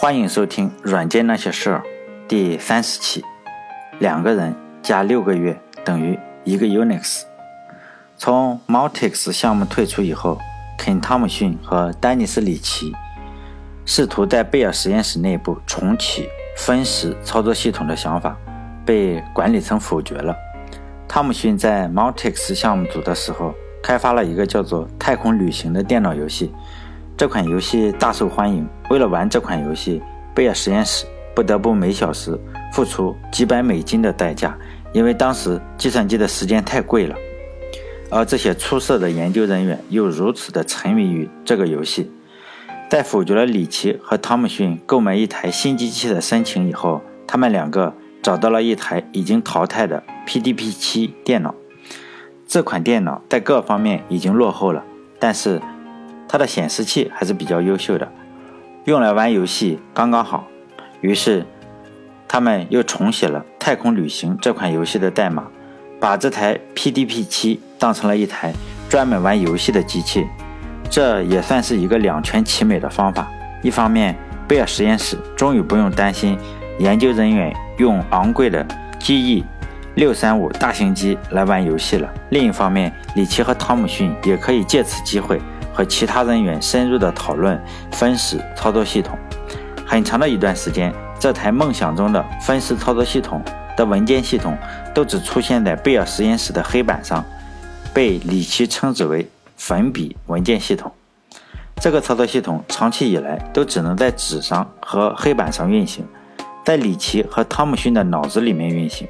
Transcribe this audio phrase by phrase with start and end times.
[0.00, 1.82] 欢迎收听《软件那些事儿》
[2.28, 3.24] 第三十期。
[3.98, 7.22] 两个人加六个月等于一个 Unix。
[8.16, 10.38] 从 Multix 项目退出以后，
[10.78, 12.92] 肯·汤姆逊和丹尼斯·里奇
[13.84, 18.36] 试图在贝尔实验室内部重启分时操作系统的想法，
[18.86, 20.32] 被管理层否决了。
[21.08, 26.54] 汤姆逊在 Multix 项目组的时候，开发了一个叫做《太空旅行》的电脑游戏。
[27.16, 28.64] 这款游戏大受欢迎。
[28.90, 30.02] 为了玩这款游戏，
[30.34, 32.38] 贝尔实验室不得不每小时
[32.72, 34.56] 付出几百美金的代价，
[34.92, 37.14] 因为当时计算机的时间太贵了。
[38.10, 42.10] 而这些出色的研究人员又如此的沉迷于这个游戏，
[42.88, 47.92] 在否决了里奇和汤姆逊购买一台新机器的申请以后，他们两个
[48.22, 51.54] 找到了一台已经淘汰的 PDP-7 电脑。
[52.46, 54.82] 这款电脑在各方面已经落后了，
[55.18, 55.60] 但是。
[56.30, 58.06] 它的显示器还是比较优秀的，
[58.88, 60.48] 用来玩游戏刚刚好。
[61.02, 61.44] 于是，
[62.26, 65.46] 他们又重写了《太空旅行》这款游戏的代码，
[66.00, 68.50] 把这台 PDP-7 当成了一台
[68.88, 70.26] 专门玩游戏的机器。
[70.88, 73.28] 这也算是一个两全其美的方法。
[73.62, 74.16] 一方面，
[74.48, 76.38] 贝尔实验室终于不用担心
[76.78, 78.66] 研究人员用昂贵的
[78.98, 79.44] GE
[79.96, 85.38] 六三五大型机来玩游戏了；另一方面，里奇和汤姆逊也可以借此机会。
[85.78, 87.56] 和其他人员深入的讨论
[87.92, 89.16] 分时操作系统。
[89.86, 93.40] 很长的一段时间，这台梦想中的分时操作系统
[93.76, 94.58] 的文件系统
[94.92, 97.24] 都只出现在贝尔实验室的黑板上，
[97.94, 100.90] 被里奇称之为粉笔文件系统。
[101.76, 106.04] 这个操作系统长期以来都只能在纸上和黑板上运行，
[106.64, 109.06] 在里奇和汤姆逊的脑子里面运行。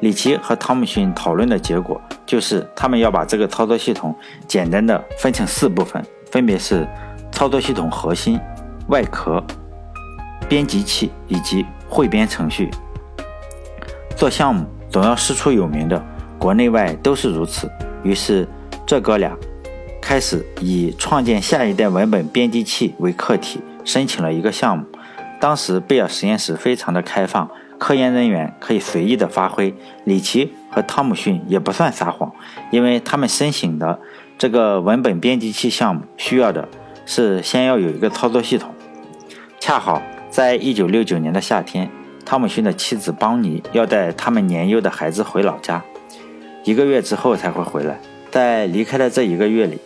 [0.00, 4.14] 里奇和汤姆逊讨论的结果就是，他们要把这个操作系统
[4.46, 6.86] 简单的分成四部分，分别是
[7.32, 8.38] 操作系统核心、
[8.88, 9.42] 外壳、
[10.48, 12.70] 编辑器以及汇编程序。
[14.14, 16.04] 做项目总要师出有名的，
[16.38, 17.70] 国内外都是如此。
[18.02, 18.46] 于是，
[18.84, 19.34] 这哥俩
[20.02, 24.84] 开始以创建下一代文本编辑器为课题，申请了一个项目。
[25.40, 27.50] 当时，贝尔实验室非常的开放。
[27.78, 32.32] 科研人员可以随意的发挥，里奇和汤姆逊也不算撒谎，
[32.70, 33.98] 因为他们申请的
[34.38, 36.68] 这个文本编辑器项目需要的
[37.04, 38.74] 是先要有一个操作系统。
[39.60, 41.90] 恰好在一九六九年的夏天，
[42.24, 45.82] 汤姆逊的妻子邦尼要带他们年幼的孩子回老家，
[46.64, 47.98] 一个月之后才会回来。
[48.30, 49.78] 在离开的这一个月里，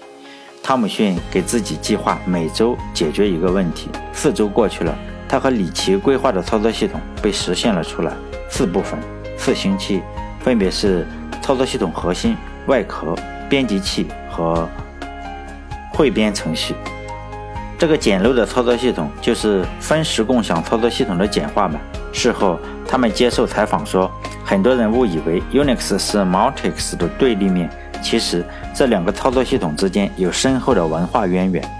[0.62, 3.88] 汤姆逊给自己计划每周解决一个问题。
[4.12, 4.96] 四周过去了。
[5.30, 8.12] 他和里奇规划的操作系统被实现了出来，
[8.48, 8.98] 四部分，
[9.38, 10.02] 四星期，
[10.40, 11.06] 分别是
[11.40, 12.36] 操作系统核心、
[12.66, 13.14] 外壳、
[13.48, 14.68] 编辑器和
[15.92, 16.74] 汇编程序。
[17.78, 21.80] 这个简陋的操作系统就是分时共享操作系统的简化版。
[22.12, 24.10] 事后，他们接受采访说，
[24.44, 27.70] 很多人误以为 Unix 是 Multics 的对立面，
[28.02, 31.79] 其实这两个操作系统之间有深厚的文化渊源。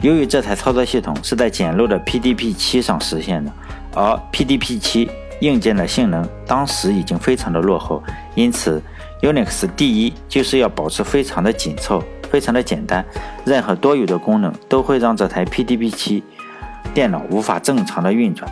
[0.00, 3.52] 由于这台操作系统是在简陋的 PDP-7 上实现的，
[3.94, 5.08] 而 PDP-7
[5.40, 8.00] 硬件的性能当时已经非常的落后，
[8.36, 8.80] 因此
[9.22, 12.00] Unix 第一就是要保持非常的紧凑，
[12.30, 13.04] 非常的简单，
[13.44, 16.22] 任何多余的功能都会让这台 PDP-7
[16.94, 18.48] 电脑无法正常的运转。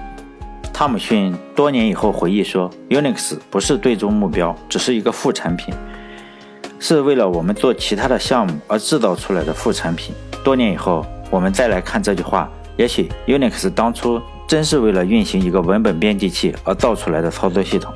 [0.73, 5.73] 汤姆逊多年以后回忆说：“Unix 不是最终目标，只是一个副产品，
[6.81, 10.13] 是为了我们做其他的项目而制造出来的副产品。”
[10.43, 11.07] 多年以后。
[11.31, 17.93] 我们再来看这句话，也许 Unix 当初真是为了运行一个文本编辑器而造出来的操作系统。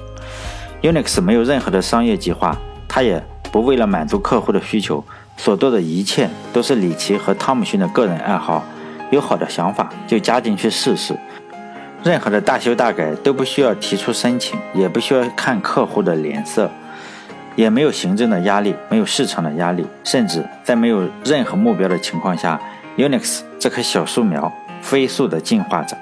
[0.83, 2.57] Unix 没有任何的商业计划，
[2.89, 5.05] 它也不为了满足客户的需求，
[5.37, 8.65] 所做的一切都是李奇和汤姆逊的个人爱好。
[9.11, 11.17] 有好的想法就加进去试试，
[12.05, 16.71] 任何的大修大改都不需要提出申请，也不需要看客户的脸色，
[17.57, 22.61] 也没有行政的压力，没有市场的压力，甚至在没有任何目标的情况下。
[22.97, 24.53] Unix 这棵小树苗
[24.83, 25.97] 飞速地进化着。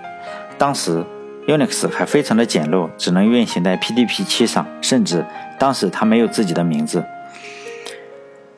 [0.57, 1.05] 当时
[1.47, 5.25] Unix 还非常的简陋，只能运行在 PDP-7 上，甚至
[5.59, 7.05] 当时它没有自己的名字。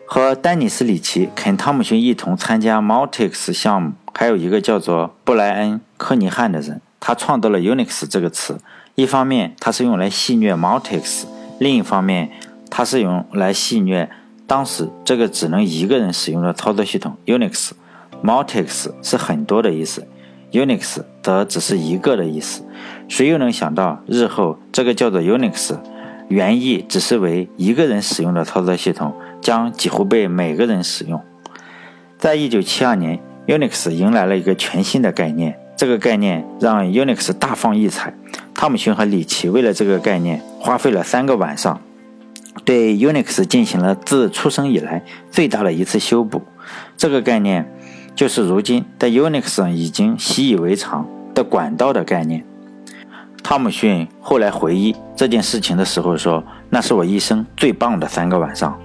[0.07, 8.59] 和丹尼斯·里奇、肯·汤姆逊一同参加 Multics 项目，还有一个叫做布莱恩·科尼汉的人，他创造了 Unix 这个词。
[8.97, 11.25] 一方面，它是用来戏谑 Multics；
[11.59, 12.31] 另一方面，
[12.69, 14.09] 它是用来戏谑
[14.47, 17.71] 当时这个只能一个人使用的操作系统 Unix。
[18.23, 20.07] Multics 是很多的意思
[20.53, 22.63] ，Unix 则只是一个的意思。
[23.09, 25.77] 谁又能想到日后这个叫做 Unix，
[26.29, 31.21] 原意只是为一个人使用的操作系统，将几乎被每个人使用。
[32.19, 38.15] 在一九七二年，Unix 迎来了一个全新的概念，这个概念让 Unix 大放异彩。
[38.55, 41.81] 汤姆逊和里奇为了这个概念，花费了三个晚上，
[42.67, 46.43] 对 Unix 进行了自出生以来最大的一次修补。
[46.99, 47.73] 这个概念
[48.21, 52.45] 就是如今在 Unix 上已经习以为常的管道的概念。
[53.43, 58.79] 汤姆逊后来回忆这件事情的时候说：“那是我一生最棒的三个晚上。”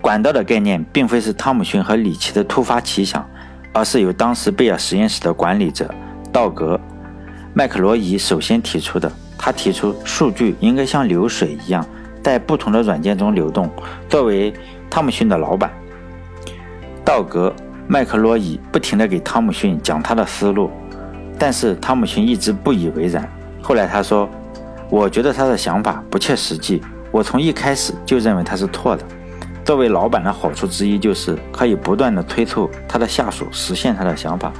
[0.00, 3.22] 管道的概念并非是汤姆逊和里奇的突发奇想，
[3.74, 5.94] 而是由当时贝尔实验室的管理者
[6.32, 6.74] 道格·
[7.52, 9.12] 麦克罗伊首先提出的。
[9.36, 11.86] 他提出，数据应该像流水一样
[12.22, 13.68] 在不同的软件中流动。
[14.08, 14.50] 作为
[14.88, 15.70] 汤姆逊的老板，
[17.04, 17.54] 道格·
[17.88, 20.70] 麦克罗伊不停地给汤姆逊讲他的思路，
[21.38, 23.28] 但是汤姆逊一直不以为然。
[23.60, 24.28] 后来他说
[24.88, 26.80] ：“我觉得他的想法不切实际，
[27.10, 29.04] 我从一开始就认为他是错的。”
[29.64, 34.52] 作为老板的好处之一就是可以不断地催促他的下属实现他的想法。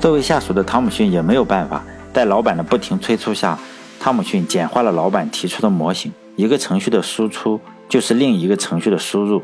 [0.00, 1.84] 作为下属的汤姆逊也没有办法，
[2.14, 3.58] 在老板的不停催促下，
[4.00, 9.42] 汤姆逊简化了老板提出的模型：一个程序的输出就是另一个程序的输入，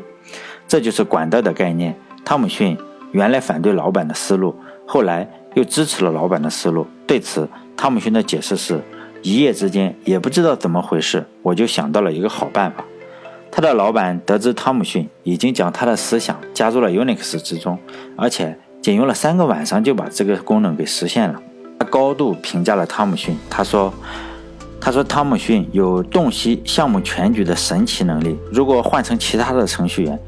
[0.67, 1.95] 这就是管道的概念。
[2.25, 2.77] 汤姆逊
[3.13, 4.53] 原来反对老板的思路，
[4.85, 6.85] 后来又支持了老板的思路。
[7.07, 8.81] 对此，汤姆逊的解释是：
[9.21, 12.83] 一夜之间也不知道怎么回事，我就想到了一个好办法。
[13.51, 17.77] 他的老板得知汤姆逊已经将他的思想加入了 Unix 之中，
[18.17, 21.39] 而且仅用了三个晚上就把这个功能给实现了。
[21.77, 23.93] 他高度评价了汤姆逊，他说
[24.81, 28.39] ：“他说汤姆逊有洞悉项目全局的神奇能力。
[28.51, 30.19] 如果换成其他的程序员，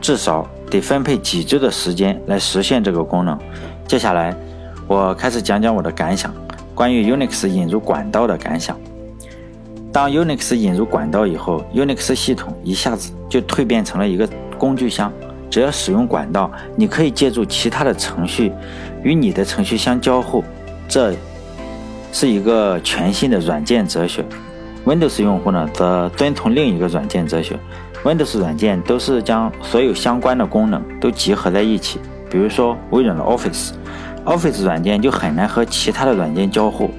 [0.00, 3.38] 至少得分配几周的时间来实现这个功能。”
[3.86, 4.36] 接下来，
[4.86, 6.32] 我开始讲讲我的感想，
[6.74, 8.78] 关于 Unix 引入管道的感想。
[9.90, 14.28] 当 Unix 引入管道以后，Unix 系统一下子就蜕变成了一个
[14.58, 15.12] 工具箱。
[15.50, 18.52] 只要使用管道，你可以借助其他的程序
[19.02, 20.44] 与你的程序相交互。
[20.86, 21.14] 这
[22.12, 24.22] 是一个全新的软件哲学。
[24.84, 27.58] Windows 用户呢，则遵从另一个软件哲学。
[28.04, 32.00] Windows 软件都是将所有相关的功能都集合在一起。
[32.30, 36.90] 比如说微软的 Office，Office 软件就很难和其他的软件交互。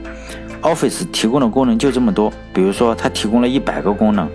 [0.61, 4.27] Office 提供的功能就这么多，比如说它提供了一百个功能，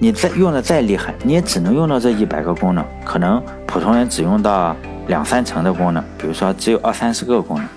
[0.00, 4.74] 你再用的再厉害，你也只能用到这一百个功能，可能普通人只用到
[5.06, 7.68] 两三成的功能，比如说只有二三十个功能。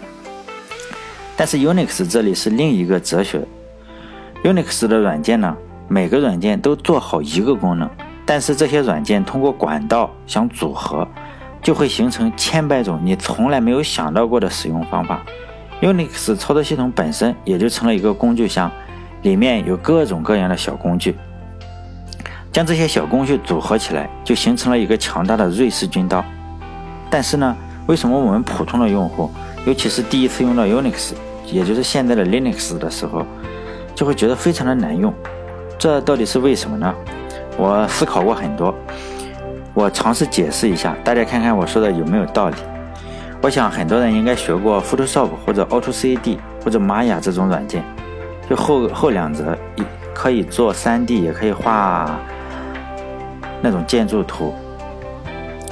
[1.37, 3.41] 但是 Unix 这里是另一个哲学
[4.43, 5.55] ，Unix 的软件呢，
[5.91, 7.89] 每个软件都做好一个功能，
[8.25, 11.05] 但是这些软件通过管道相组合，
[11.61, 15.21] 就会形成千百种你从来没有想到过的使用方法。
[15.81, 18.71] Unix 操作系统本身也就成了一个工具箱，
[19.23, 21.13] 里面有各种各样的小工具，
[22.53, 26.23] 将这些小工具组合起来，就形成了一个强大的瑞士军刀。
[27.09, 27.53] 但是呢，
[27.87, 29.29] 为什么我们普通的用户，
[29.65, 31.11] 尤其是第一次用到 Unix，
[31.51, 33.25] 也就是现在的 Linux 的时候，
[33.93, 35.13] 就会觉得非常的难用？
[35.81, 36.93] 这到底是为什么呢？
[37.57, 38.71] 我思考过很多，
[39.73, 42.55] 我尝试解释一下，大家看看我说的有没有道理。
[43.41, 47.83] 我想很多人应该学过 Photoshop 或者 AutoCAD 或者 Maya 这种软件，
[48.47, 49.83] 就后后两者也
[50.13, 52.15] 可以做 3D，也可以画
[53.59, 54.53] 那种建筑图，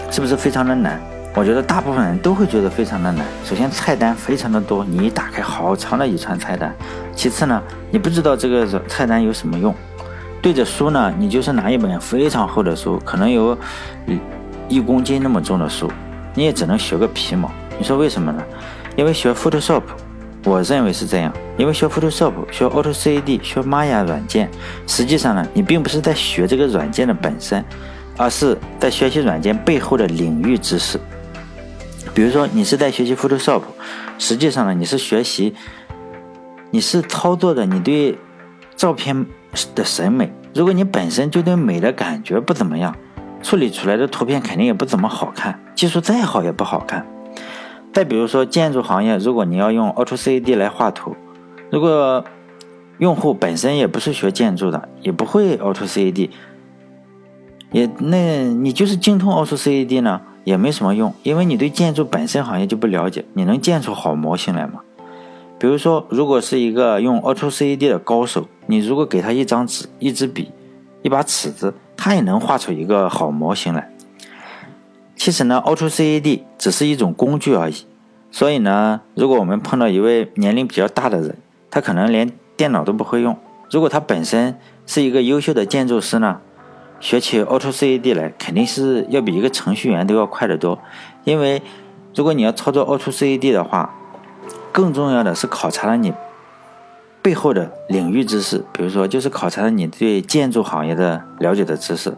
[0.09, 0.99] 是不是非常的难？
[1.35, 3.23] 我觉得大部分人都会觉得非常的难。
[3.45, 6.73] 首先菜单非常的多，你一打开好长的一串菜单。
[7.15, 7.61] 其次呢，
[7.91, 9.71] 你不知道这个菜单有什么用。
[10.41, 13.57] 对着书呢，你就是拿一本非常厚的书，可能有
[14.67, 15.91] 一公斤那么重的书。
[16.35, 18.41] 你也只能学个皮毛，你说为什么呢？
[18.95, 19.81] 因为学 Photoshop，
[20.45, 21.33] 我认为是这样。
[21.57, 24.49] 因为学 Photoshop、学 AutoCAD、学 Maya 软件，
[24.87, 27.65] 实际上呢，你并不是在学这个软件的本身，
[28.15, 30.99] 而是在学习软件背后的领域知识。
[32.13, 33.61] 比如说，你是在学习 Photoshop，
[34.17, 35.53] 实际上呢，你是学习，
[36.71, 38.17] 你是操作的你对
[38.75, 39.25] 照片
[39.75, 40.31] 的审美。
[40.53, 42.95] 如果你本身就对美的感觉不怎么样。
[43.41, 47.07] 处理出来的图片肯定也不怎么好看，技术再好也不好看。
[47.93, 51.15] 再比如说建筑行业，如果你要用 AutoCAD 来画图，
[51.69, 52.25] 如果
[52.97, 56.29] 用户本身也不是学建筑的，也不会 AutoCAD，
[57.71, 64.81] 也那你就是精通 AutoCAD 呢，也没什么用，因为你对建筑本身行业就不了解，你能建出好模型来吗？
[65.59, 70.51] 比如说，如果是一个用 AutoCAD 的高手，你如果给他一张纸、一支笔、
[71.01, 71.73] 一把尺子。
[72.01, 73.91] 他也能画出一个好模型来。
[75.17, 77.75] 其实呢，AutoCAD 只是一种工具而已。
[78.31, 81.35] 所以呢，如果我们碰到一位年龄比较大的人，
[81.69, 83.35] 他可能连电脑都不会用。
[83.69, 86.39] 如果他本身是一个优秀的建筑师呢，
[87.01, 90.79] 学起 AutoCAD 来肯定是要比一个程序员都要快得多。
[91.25, 91.61] 因为
[92.15, 93.93] 如果你要操作 AutoCAD 的话，
[94.71, 96.13] 更重要的是考察了你
[97.21, 102.15] 背后的领域知识，比如说就是考察了你对建筑行业的了解的知识。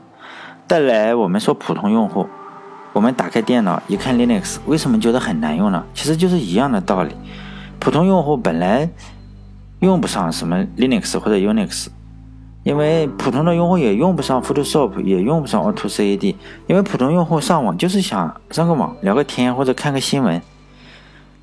[0.67, 2.27] 再来，我们说普通用户，
[2.93, 5.83] 我们打开电脑一看 Linux，为什么觉得很难用呢？
[5.93, 7.15] 其实就是一样的道理。
[7.79, 8.89] 普通用户本来
[9.79, 11.87] 用不上什么 Linux 或者 Unix。
[12.63, 16.35] 因为普通的用户也用不上 Photoshop，也用不上 AutoCAD。
[16.67, 20.39] 因为普通用户上网就是想上个网、聊个天或者看个新闻。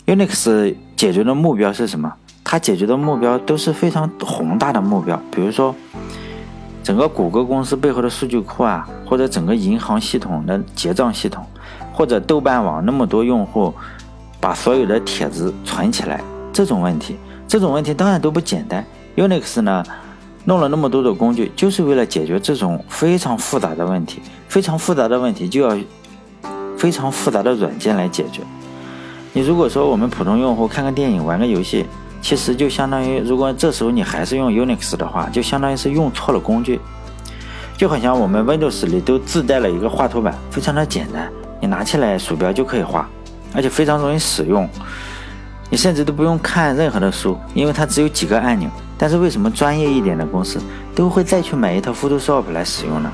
[0.08, 2.10] Unix 解决的目标是什么？
[2.42, 5.74] 它解决的目标都是非常宏大的目标，比如说
[6.82, 11.44] 整个谷歌公司背后的数据库啊，或者整个银行系统的结账系统，
[11.92, 13.74] 或者豆瓣网那么多用户
[14.40, 16.22] 把所有的帖子存起来，
[16.54, 18.82] 这种问题，这种问题当然都不简单。
[19.14, 19.84] Unix 呢？
[20.46, 24.22] 弄了那么多的工具，就是为了解决这种非常复杂的问题。
[24.48, 25.76] 非常复杂的问题就要
[26.78, 28.40] 非常复杂的软件来解决。
[29.38, 31.86] 你如果说我们普通用户看个电影、玩个游戏，
[32.20, 36.80] 其实就相当于，如果这时候你还是用 Unix 的话，就相当于是用错了工具。
[37.76, 41.30] 就好像我们 Windows 里都自带了一个画图板，非常的简单，
[41.60, 43.08] 你拿起来鼠标就可以画，
[43.54, 44.68] 而且非常容易使用。
[45.70, 48.68] 你甚至都不用看任何的书，因为它只有几个按钮。
[48.98, 50.60] 但是为什么专业一点的公司
[50.96, 53.08] 都会再去买一套 Photoshop 来使用呢？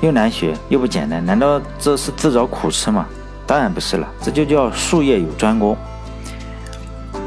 [0.00, 3.04] 又难学又不简单，难道这是自找苦吃吗？
[3.46, 5.76] 当然不是了，这就叫术业有专攻。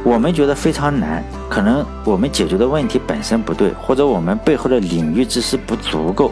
[0.03, 6.31] 我们觉得非常难，可能我们解决的问题本身不对，或者我们背后的领域知识不足够，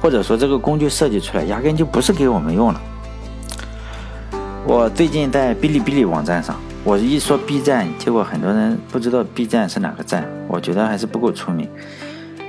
[0.00, 2.80] 或者说这个工具设计出来压根就不是给我们用的。
[4.66, 6.56] 我最近在哔哩哔哩网站上。
[6.86, 10.28] 我一说 B 站，结果很多人不知道 B 站是哪个站。
[10.46, 11.66] 我觉得还是不够出名，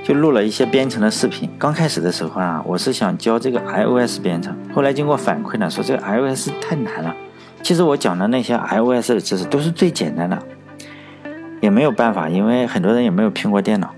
[0.06, 1.50] 就录了一些编程的视频。
[1.58, 7.12] 刚开始的时候啊，我是想教这个 iOS 编程，后来经过反馈呢，说这个 iOS 太难了。
[7.60, 10.40] 其实我讲的那些 iOS 的知识都是最简单的，
[11.60, 13.92] 也没有办法，因为很多人也没有苹果电脑，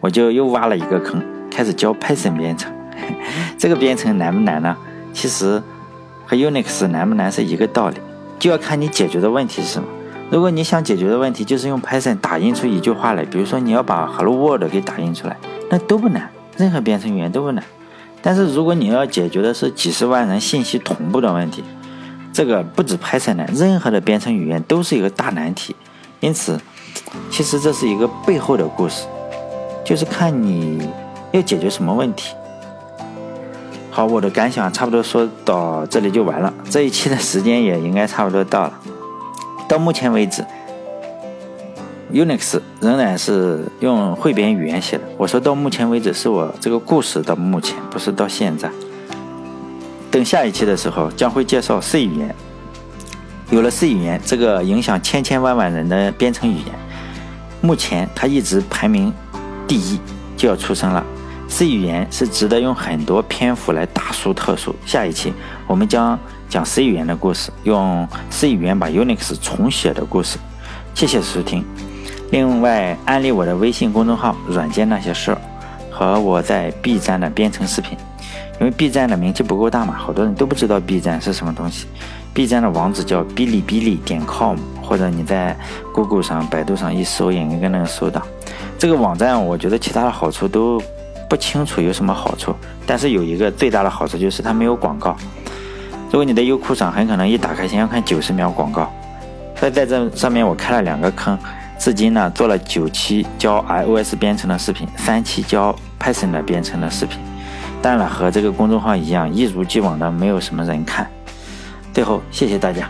[0.00, 2.72] 我就又挖了一个坑，开始教 Python 编程。
[3.58, 4.74] 这个编程难不难呢？
[5.12, 5.62] 其实
[6.24, 7.96] 和 Unix 难不难是一个道理。
[8.38, 9.86] 就要看你解决的问题是什么。
[10.30, 15.36] 如果你想解决的问题就是用 Python 打印出一句话来，比如说你要把 Hello World 给打印出来，
[15.68, 17.64] 那都不难，任何编程语言都不难。
[18.22, 21.64] 但是如果你要解决的是几十万人信息同步的问题，
[22.32, 25.74] 这个不止 Python 难，任何的编程语言都是一个大难题。
[26.20, 26.60] 因此，
[27.28, 29.06] 其实这是一个背后的故事，
[29.84, 30.88] 就是看你
[31.32, 32.36] 要解决什么问题。
[33.90, 36.54] 好，我的感想差不多说到这里就完了。
[36.70, 38.72] 这一期的时间也应该差不多到了。
[39.70, 40.44] 到目前为止
[42.12, 45.04] ，Unix 仍然是用汇编语言写的。
[45.16, 48.68] 我说到目前为止，是我这个故事到目前，不是到现在。
[50.10, 52.34] 等下一期的时候，将会介绍 C 语言。
[53.50, 56.74] 有了 C 语言这个影响千千万万人的编程语言，
[57.60, 59.14] 目前它一直排名
[59.68, 60.00] 第一，
[60.36, 61.06] 就要出生了。
[61.46, 64.74] C 语言是值得用很多篇幅来大书特书。
[64.84, 65.32] 下一期
[65.68, 66.18] 我们将
[66.50, 70.36] 讲 C 语言的故事，用 C 语言把 Unix 重写的故事。
[70.94, 71.64] 谢谢收听。
[72.32, 75.40] 另外，安利我的微信公众号“软件那些事儿”
[75.92, 77.96] 和我在 B 站的编程视频。
[78.58, 81.86] 因为 B 站的名气不够大嘛，好多人都不知道 B 站是什么东西。
[82.34, 85.56] B 站的网址叫哔哩哔哩点 com，或者你在
[85.94, 88.20] Google 上、百度上一搜，也应该能搜到。
[88.76, 90.82] 这个网站，我觉得其他的好处都。
[91.28, 92.52] 不清楚有什么好处，
[92.84, 95.16] 但是有一个最大的好处就是它没有广告。
[96.10, 98.92] 如果你在优酷上，很可能一打开先要看九十秒广告。
[99.54, 101.38] 所以在这上面我开了两个坑，
[101.78, 107.20] 至今呢做了九期教 iOS 编程的视频，三期教 Python 的编程的视频。
[107.80, 111.08] 当然了，和这个公众号一样，一如既往的没有什么人看。
[111.92, 112.88] 最后，谢谢大家。